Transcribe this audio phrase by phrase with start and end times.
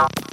[0.00, 0.30] Bop.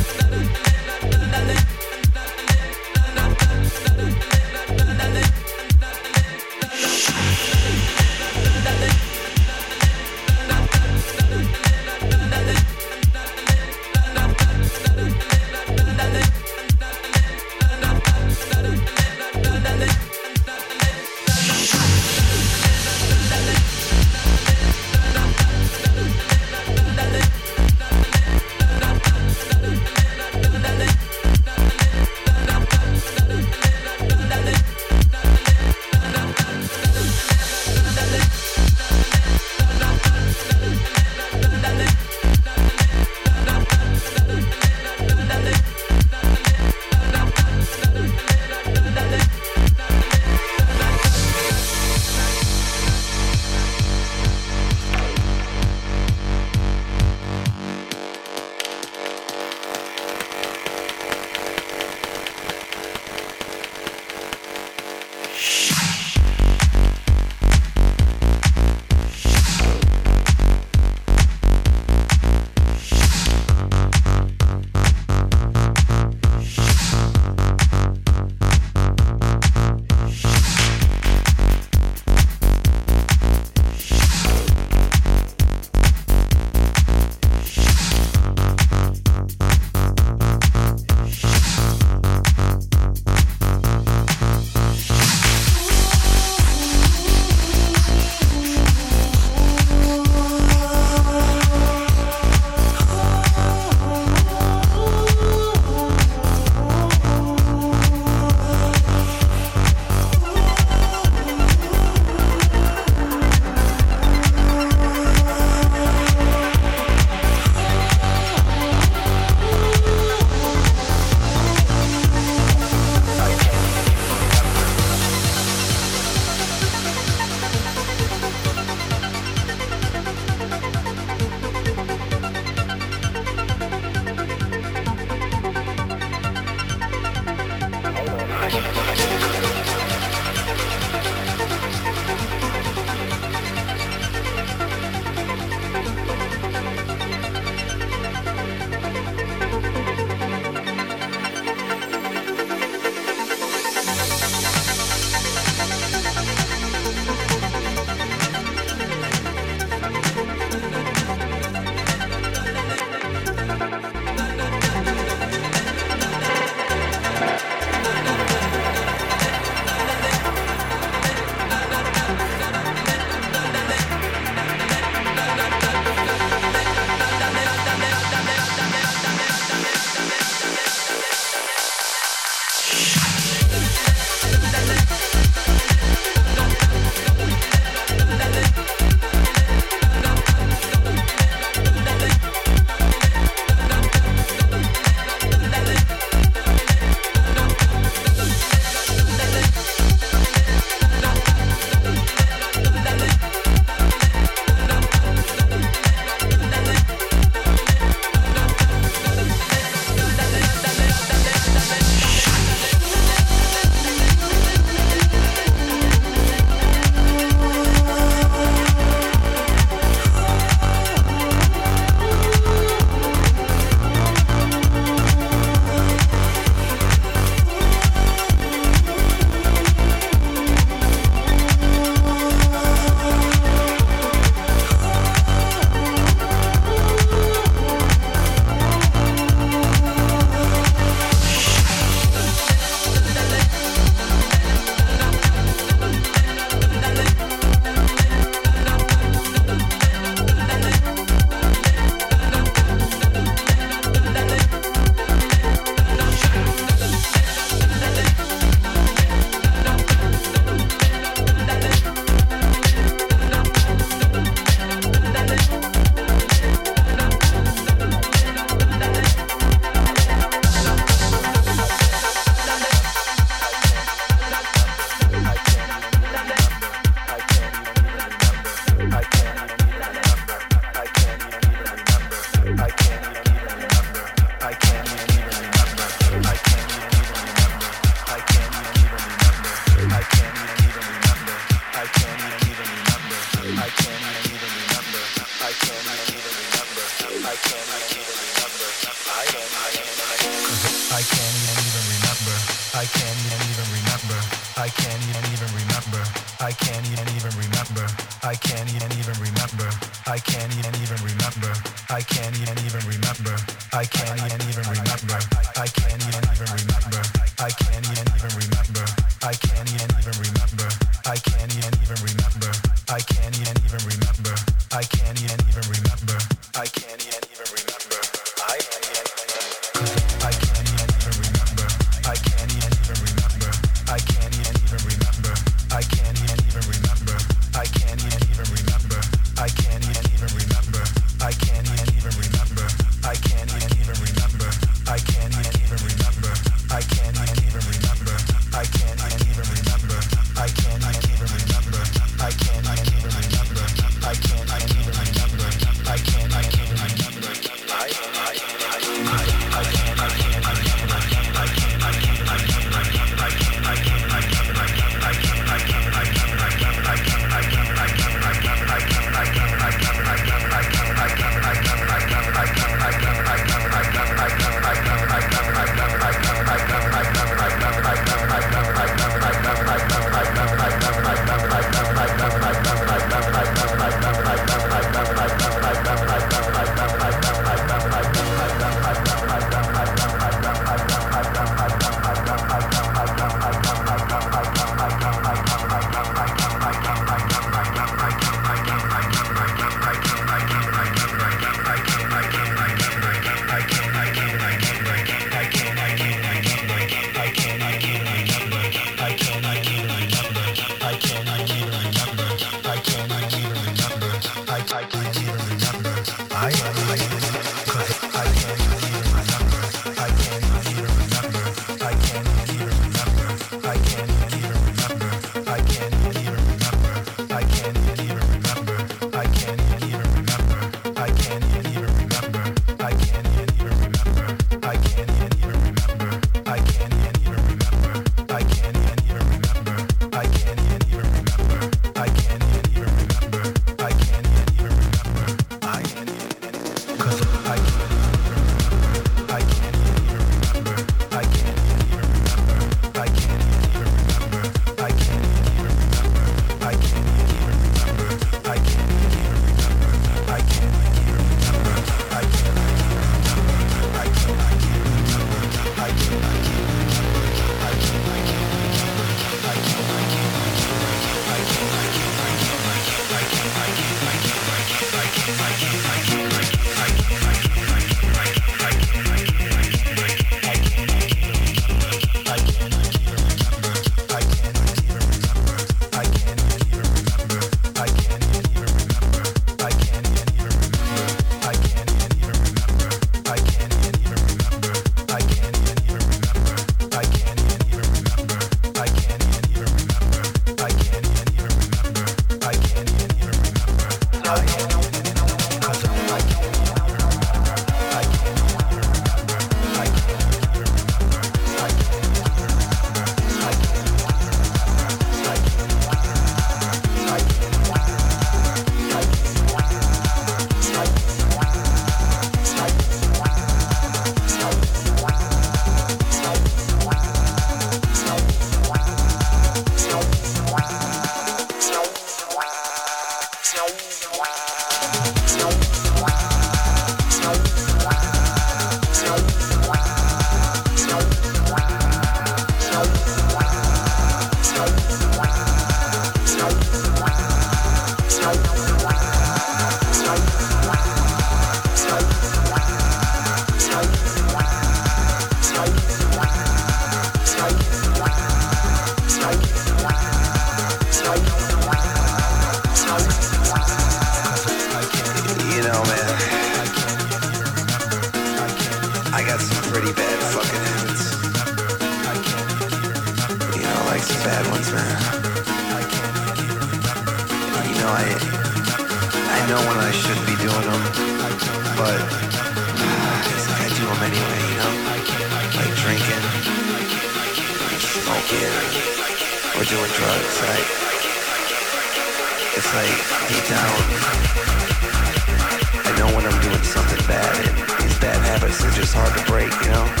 [596.63, 597.47] something bad.
[597.47, 600.00] And these bad habits are just hard to break, you know?